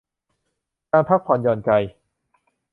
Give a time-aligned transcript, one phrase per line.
[0.91, 1.69] การพักผ่อนหย่อนใจ